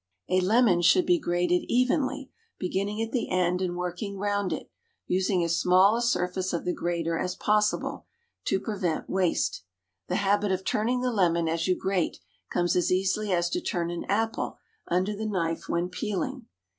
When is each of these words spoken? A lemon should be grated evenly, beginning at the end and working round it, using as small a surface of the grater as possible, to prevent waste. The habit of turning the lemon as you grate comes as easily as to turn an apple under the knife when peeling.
A 0.29 0.41
lemon 0.41 0.81
should 0.81 1.05
be 1.05 1.19
grated 1.19 1.61
evenly, 1.67 2.31
beginning 2.57 3.03
at 3.03 3.11
the 3.11 3.29
end 3.29 3.61
and 3.61 3.77
working 3.77 4.17
round 4.17 4.51
it, 4.51 4.71
using 5.05 5.43
as 5.43 5.59
small 5.59 5.95
a 5.95 6.01
surface 6.01 6.53
of 6.53 6.65
the 6.65 6.73
grater 6.73 7.19
as 7.19 7.35
possible, 7.35 8.07
to 8.45 8.59
prevent 8.59 9.07
waste. 9.11 9.61
The 10.07 10.15
habit 10.15 10.51
of 10.51 10.65
turning 10.65 11.01
the 11.01 11.13
lemon 11.13 11.47
as 11.47 11.67
you 11.67 11.75
grate 11.75 12.17
comes 12.49 12.75
as 12.75 12.91
easily 12.91 13.31
as 13.31 13.47
to 13.51 13.61
turn 13.61 13.91
an 13.91 14.05
apple 14.09 14.57
under 14.87 15.15
the 15.15 15.27
knife 15.27 15.69
when 15.69 15.87
peeling. 15.87 16.47